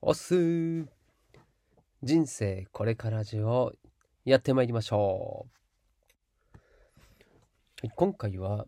[0.00, 0.86] おっす
[2.04, 3.72] 人生これからラジオ
[4.24, 5.46] やってまいりましょ
[7.84, 7.88] う。
[7.96, 8.66] 今回は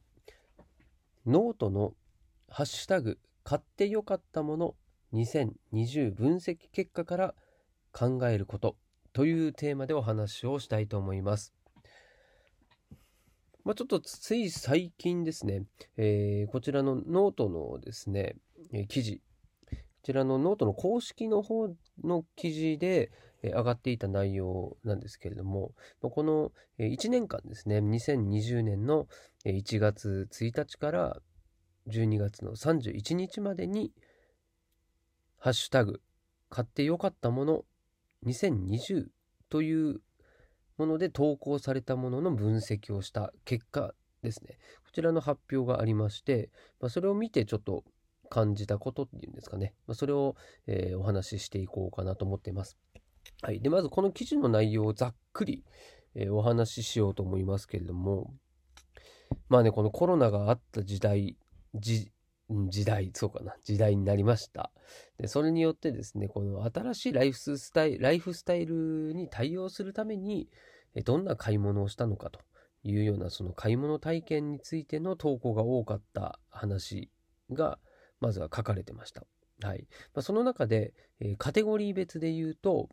[1.27, 1.95] ノートの
[2.48, 4.74] ハッシュタグ買ってよかったもの
[5.14, 7.35] 2020分析結果から
[7.92, 8.74] 考えること
[9.12, 11.54] というテーマでお話をしたいと思います。
[13.62, 15.62] まあ、ちょっとつい最近ですね、
[15.97, 18.34] えーこちらのノートのですね、
[18.73, 19.20] え記事、
[20.02, 21.69] ちらのノートの公式の方
[22.02, 23.11] の記事で、
[23.43, 29.09] 上がっていた内容なんですけれども、このえ1年間ですね、2020年の
[29.47, 31.23] 1月1日から
[31.89, 33.92] 12月の31日までに、
[35.39, 36.03] ハッシュタグ、
[36.51, 37.64] 買ってよかったもの
[38.27, 39.06] 2020
[39.48, 40.03] という
[40.77, 44.59] もので投稿されたものの分析をした結果ですね。
[44.84, 46.51] こちらの発表がありまして、
[46.89, 47.84] それを見てちょっと
[48.30, 49.75] 感じたことっていうんですかね。
[49.87, 52.79] まあ、それを、えーお話ししていこうかなと思っています。
[53.43, 53.61] はい。
[53.61, 55.64] で、まずこの記事の内容をざっくり、
[56.14, 58.33] えーお話ししようと思いますけれども、
[59.48, 61.36] まあね、このコロナがあった時代、
[61.75, 62.12] 時
[62.84, 64.73] 代、そうかな、時代になりました。
[65.19, 70.48] で、それによってですね、この新しいライフスタイ、ライフスタイルに対応するために、
[71.05, 72.41] どんな買い物をしたのかと
[72.83, 77.11] いうような、その買い物体験についての投稿が多かった話
[77.53, 77.78] が、
[78.21, 79.25] まずは書かれてました。
[79.63, 79.87] はい。
[80.15, 82.89] まあ、その中で、えーカテゴリー別で言うと、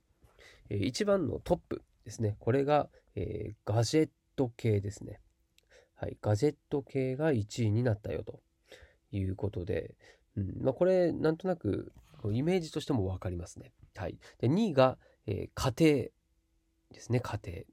[0.70, 2.36] えー一番のトップですね。
[2.40, 5.20] これが、えーガジェット系ですね。
[5.96, 6.18] はい。
[6.22, 8.40] ガジェット系が1位になったよと
[9.12, 9.96] いうことで、
[10.36, 10.54] うん。
[10.62, 11.92] まあ、これ、なんとなく、
[12.32, 13.72] イメージとしてもわかりますね。
[13.96, 14.20] はい。
[14.40, 16.10] で、2位が、え家庭
[16.92, 17.64] ですね、家庭。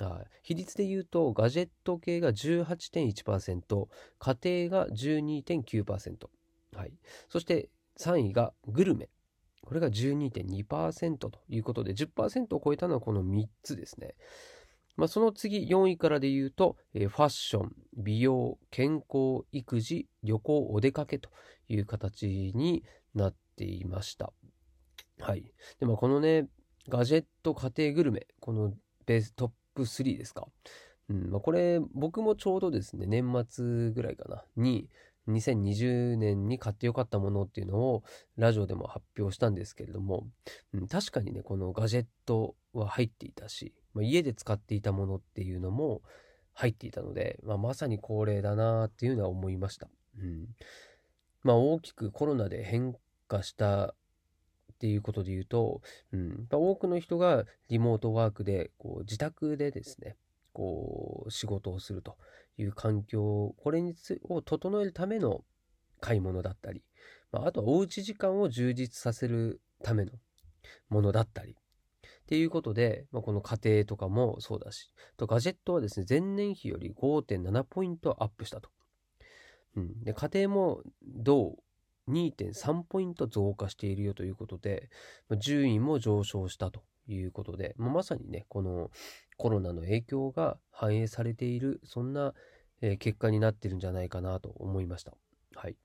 [0.00, 6.28] あ比率で言うと、ガジェット系が18.1%、家庭が12.9%。
[6.74, 6.92] はい。
[7.28, 9.08] そして3位がグルメ。
[9.62, 14.14] これが12.2%ということで、10%を超えたのはこの3つですね。
[14.96, 21.30] まあ、その次、4位からで言うと、えーファッション、美容、健康、育児、旅行、お出かけと
[21.68, 22.84] いう形に
[23.14, 24.32] なっていました。
[25.18, 25.52] はい。
[25.80, 26.48] で、まあ、このね、
[26.88, 28.74] ガジェット、家庭グルメ、この
[29.06, 30.46] ベストップ3ですか。
[31.08, 34.88] うん、まあ、これ、僕もちょうどですね、年末ぐらいかな、に、
[35.28, 38.02] 2020年に買ってよかったものっていうのを
[38.36, 40.26] ラジオでも発表したんですけれども、
[40.72, 46.02] うん、確かにね、このガジェットは入っていたし、まあ、家で使っていたものっていうのも
[46.52, 49.88] 入っていたので、まあ、まさに恒例だなっていうのは思いました。
[50.18, 50.46] うん。
[51.42, 52.94] まあ、大きくコロナで変
[53.28, 53.94] 化した
[54.74, 55.80] っていうことで言うと、
[56.12, 60.16] うん、多くの人がリモートワークでこう自宅でですね
[60.54, 62.16] こう仕事をすると
[62.56, 65.44] いう環境これにつを整えるための
[66.00, 66.82] 買い物だったり、
[67.30, 70.12] まあ、あとはおうち時間を充実させるための
[70.88, 78.70] ものだったりっていうことで、まあ、この家庭とかもそうだしとガジェットはですね前年比より5.7ポイントアップしたと。
[79.76, 81.56] うん、で家庭も銅
[82.08, 84.90] 2.3ポイント増加しているよということで、
[85.38, 88.90] 順位も上昇したということで、まあまさにね、この
[89.36, 92.34] コロナの影響が反映されている、そんな、
[92.80, 95.12] え結果になってるんじゃないかなと思いました。
[95.54, 95.76] はい。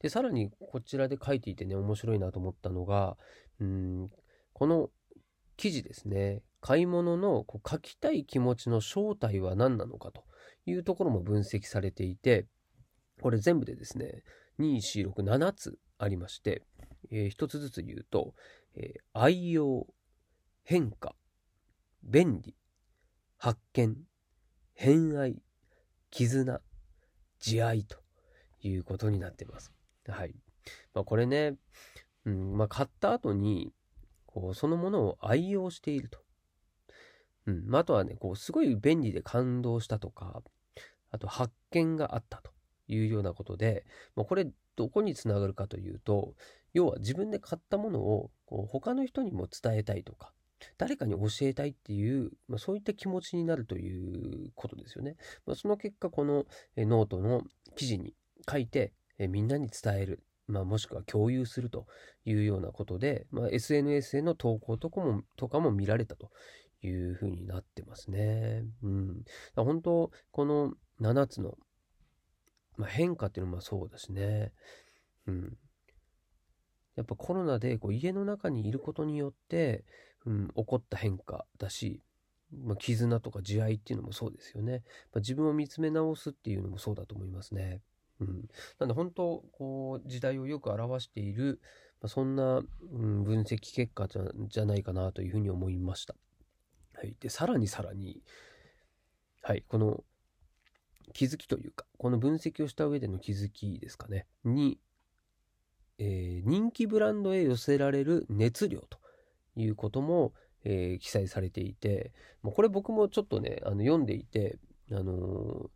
[0.00, 3.16] で、さらにこちらで書いていてね、面白いなと思ったのが、
[3.60, 4.10] うん、
[4.52, 4.90] この
[5.56, 10.24] 記事ですね、買い物のこう書きたい気持ちの正体は何なのかと
[10.66, 12.46] いうところも分析されていて、
[13.20, 14.22] これ全部でですね、
[14.58, 16.62] 2、4、6、7つありまして、
[17.10, 18.34] えー一つずつ言うと、
[18.74, 19.86] えー愛用、
[20.64, 21.14] 変化、
[22.02, 22.54] 便利、
[23.38, 23.96] 発見、
[24.74, 25.42] 偏愛、
[26.10, 26.60] 絆、
[27.38, 27.98] 慈愛と
[28.62, 29.72] いうことになっています。
[30.06, 30.34] はい。
[30.94, 31.56] まあ、これね、
[32.24, 33.72] うん、まあ、買った後に、
[34.26, 36.18] こう、そのものを愛用していると。
[37.46, 37.64] うん。
[37.66, 40.42] まあ、あとはね、こう、すごい便利で感動したとか、
[41.10, 42.50] あと発見があったと
[42.88, 44.46] いうようなことで、まあ、これ
[44.76, 46.34] どこにつながるかというと、
[46.74, 50.32] 要は自分で買ったものをこう他の人にも伝えたいとか、
[50.78, 55.16] 誰かに教えたいっていう、まあ、そういった気持ちになるということですよね。
[55.46, 57.42] まあ、その結果、このノートの
[57.74, 58.14] 記事に
[58.50, 61.86] 書いてみんなに伝える、まあ、もしくは共有すると
[62.24, 66.30] いうようなことで、まあ、SNS への投稿とかもとかも見られたと
[66.82, 68.64] いうふうになってますね。
[68.82, 69.24] うん。
[69.56, 71.58] 本当、この7つの、
[72.76, 74.52] まあ、変化っていうのもそうだしね。
[75.26, 75.56] うん。
[76.94, 79.84] やっぱコロナでこう家の中にいることによって、
[80.26, 82.02] うん、起こった変化だし、
[82.52, 84.82] まあ、絆とか慈愛っていうのもそうですよね。
[85.12, 87.80] まあ、自分を見つめ直すっていうのもそうだと思いますね。
[88.20, 88.48] うん。
[88.78, 91.60] なんで本当、こう、時代をよく表している、
[92.00, 92.62] ま、そんな、う
[93.06, 96.14] ん、分析結果じゃじゃないかなというふうに思いました。
[96.94, 97.16] はい。
[97.20, 98.22] で、さらにさらに、
[99.42, 100.02] はい、この
[101.12, 104.78] 気づきというか、この分析をした上での気づきですかね、に、
[105.98, 108.98] えー、人気ブランドへ寄せられる熱量と
[109.56, 110.32] いうことも、
[110.64, 112.12] えー、記載されていて、
[112.42, 114.58] もうこれ僕もちょっとね、あの読んでいて、
[114.90, 115.70] あの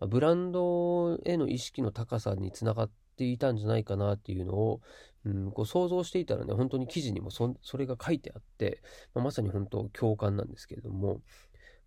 [0.00, 4.80] ー、ブランドへの意識の高さにつながっていたんじゃないかなっていうのを、
[5.24, 8.82] うん、こう想像していたらね、本当に記事にもそそれが書いてあって、
[9.14, 11.20] まあ、まさに本当共感なんですけれども、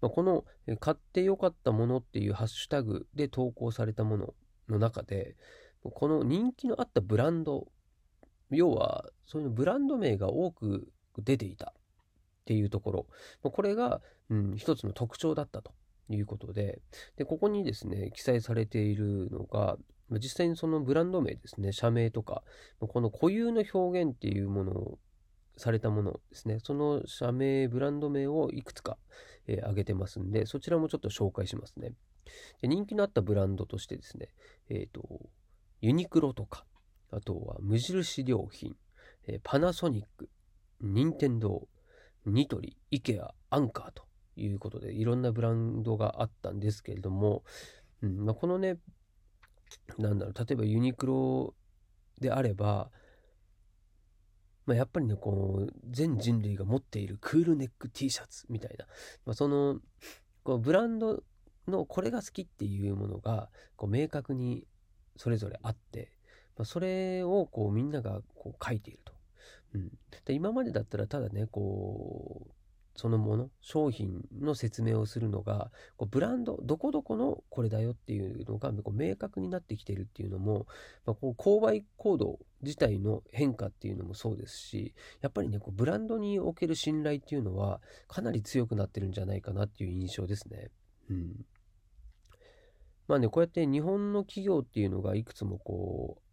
[0.01, 0.45] まあ、この
[0.79, 4.33] 買ってよかったものっていうハッシュタグで投稿されたもの
[4.69, 5.35] の中で、
[5.83, 7.67] この人気のあったブランド、
[8.49, 10.87] 要はそういうブランド名が多く
[11.21, 11.73] 出ていた。
[11.73, 11.73] っ
[12.47, 12.91] ていうとこ
[13.43, 15.73] ろ、これが、うん、一つの特徴だったと
[16.09, 16.81] いうことで、
[17.17, 19.77] で、ここにですね、記載されているのが、
[20.11, 22.43] 実際にそのブランド名ですね、社名とか、
[22.79, 24.99] この固有の表現っていうものを
[25.57, 28.97] されたものですね、その社名、ブランド名をいくつか、
[29.47, 31.93] えー、挙げてますんで、そちらもちょっと紹介しますね。
[32.61, 34.29] で人気のあったブランドとしてですね、
[34.69, 35.29] えっ、ー、と、
[35.81, 36.65] ユニクロとか、
[37.11, 38.75] あとは無印良品、
[39.27, 40.29] えー、パナソニック、
[40.81, 41.67] 任天堂、
[42.25, 44.03] ニトリ、イケア、アンカーと
[44.35, 47.43] いうことで、いろんなブランドがあったんですけれども、
[48.01, 48.77] うんまあ、このね、
[49.97, 51.55] なんだろう、例えばユニクロ
[52.19, 52.89] であれば、
[54.65, 58.85] まあ、やっぱりね、こう、全人類が持っているクールネック T シャツみたいな、
[59.25, 59.79] まあ、その、
[60.43, 61.23] こうブランド
[61.67, 64.65] のこれが好きっていうものが、こう明確に
[65.15, 66.11] それぞれあって、
[66.57, 69.16] まあ、それをこうみんながこう書いていると。
[69.73, 69.91] うん、
[70.25, 72.51] で今までだったらただね、こう、
[72.97, 80.65] そのもの、商品の説明をするのが、こうブランド、どこどこのこれだよっていうのがこう明確になってきてるっていうのも、
[81.05, 90.71] まあ、こう購買行動自体の変化っていうのもそうですし、やっぱりね、こうブランドにおける信頼っていうのはかなり強くなってるんじゃないかなっていう印象ですね。
[91.11, 91.45] うん。
[93.07, 96.26] まあね、こうやって日本の企業っていうのがいくつもこう、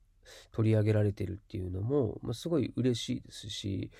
[0.52, 3.90] 取り上げられてるっていうのも、まあ、すごい嬉しいですし、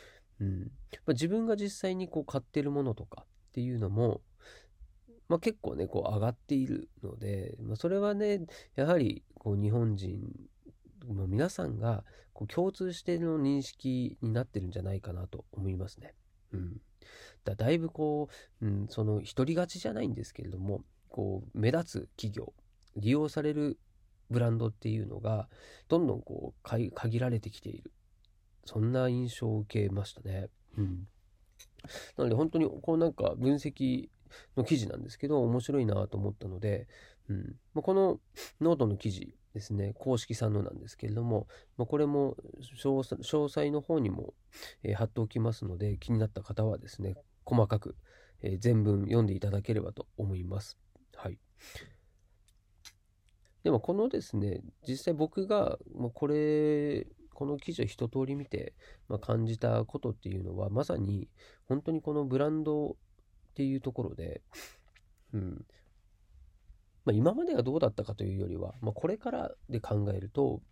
[0.40, 0.60] うん
[1.06, 4.20] まあ、自分が実際にこう買ってるものとかっていうのも、
[5.28, 8.40] まあ、結構ねこう上がっているので、まあ、それはね
[8.76, 10.20] やはりこう日本人
[11.08, 16.14] の皆さんがこう共通しての認識になってるんじゃないかなと思いますね。
[16.52, 16.80] うん、
[17.44, 18.28] だだいぶこ
[18.60, 22.52] う、うん、その独り勝ちじゃないんですけれどもこう目立つ企業
[22.96, 23.78] 利用される
[24.30, 25.48] ブランドっていうのが
[25.88, 27.92] どんどんこう限られてきている
[28.64, 30.48] そんな印象を受けましたね。
[30.78, 31.06] うん。
[32.16, 34.08] なので本当にこうなんか分析
[34.56, 36.88] の記事なんですけど面白いなと思ったので、
[37.28, 38.20] うんまあ、この
[38.60, 42.36] ノートの記事ですね公式さんのなんですけれども、まあ、これも
[42.82, 43.02] 詳
[43.48, 44.34] 細の方にも、
[44.82, 47.96] えー、貼っておきますので気になった方はですね細かく、
[48.42, 50.78] えー、全文読んでいただければと思います。
[51.14, 51.38] はい。
[53.64, 58.72] でもこのですね実際僕が、まあ、これこの記事を一通り見て、
[59.08, 61.28] まあ、感じたことっていうのは、まさに
[61.66, 62.94] 本当にこのブランドっ
[63.54, 64.40] ていうところで、
[65.34, 65.64] うん。
[67.04, 70.62] まあ、今までがどうだったかというよりは、まあ、これからで考えると、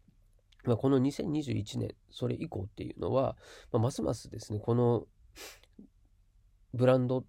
[0.64, 3.36] まあ、この2021年、それ以降っていうのは、
[3.72, 5.06] ま、ますますですね、この
[6.72, 7.24] ブランド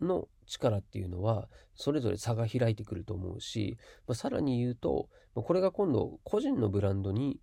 [0.00, 7.40] の力っていうのは、それぞれ差が開いてくると思うし、まあ、さらに言うと、これが今度、個人のブランドに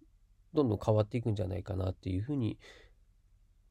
[0.53, 2.57] どんどん変わっていくんじゃないかなっていうふうに、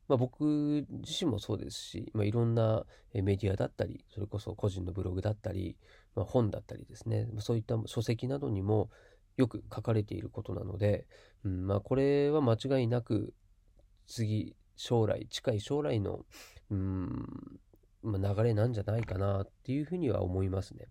[0.06, 5.78] まあ、僕自身もそうですし、まあ、いろんなメディアだったりそれこそ個人のブログだったり、
[6.14, 8.90] まあ、本だったりですねそういった書籍などにも
[9.36, 11.06] よく書かれていることなので、
[11.44, 13.34] うんまあ、これは間違いなく
[14.06, 16.26] 次将来近い将来の、
[16.70, 17.26] うん
[18.04, 20.86] ま、流れなんじゃないかなっていうふうには思いますね。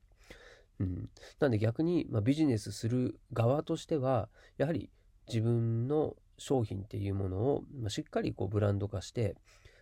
[0.79, 4.89] うん、なんで逆に、まあ、ビジネスする側としてはやはり
[5.27, 9.35] 自分の商品っていうものを、ましっかりこうブランド化して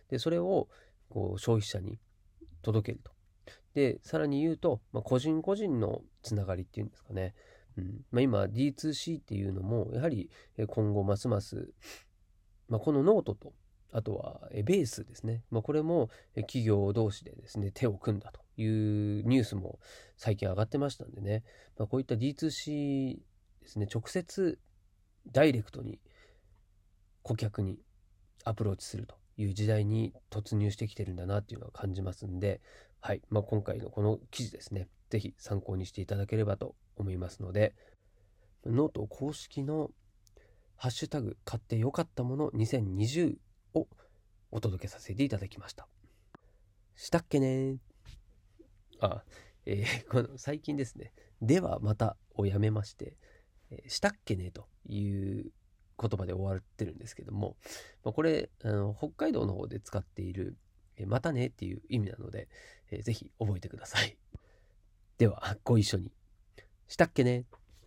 [0.08, 0.68] でそれを
[1.08, 1.98] こう消費者に
[2.62, 3.12] 届けると。
[3.74, 7.34] でさらに言うと、まあ、個人個人のつながりっていうんですかね、
[7.78, 10.30] うんまあ、今 D2C っていうのもやはり
[10.66, 11.72] 今後ますます、
[12.68, 13.54] まあ、このノートと
[13.92, 18.64] あとはベースですね、まあ、これも企業同士でですね手を組んだとい
[19.20, 19.78] うニュースも
[20.16, 21.44] 最近上がってましたんでね、
[21.78, 23.18] まあ、こういった D2C
[23.60, 24.58] ですね直接
[25.30, 26.00] ダイレクトに
[27.22, 27.78] 顧客に
[28.44, 32.60] アプローチするという時代に突入してきてるんだなっていうのは感じますんで、
[33.00, 33.22] はい。
[33.30, 37.74] まあ、今回のこの記事ですね、是非参考にしていただければと思いますので、
[38.66, 39.90] ノート公式の
[40.76, 43.36] ハッシュタグ買ってよかったもの2020
[43.74, 43.88] を
[44.50, 45.88] お届けさせていただきました。
[46.94, 47.76] したっけね
[49.00, 49.24] あ、
[49.66, 53.16] えー、 この最近ですね、ではまたをやめまして、
[53.70, 55.00] えー、したっけねとい
[55.40, 55.52] う
[55.98, 57.56] 言葉で終わってるんですけども、
[58.04, 60.56] まあ、これあの北海道の方で使っている、
[60.96, 62.48] えー、またねっていう意味なので、
[62.90, 64.16] えー、ぜひ覚えてください。
[65.18, 66.12] では、ご一緒に。
[66.88, 67.46] したっけね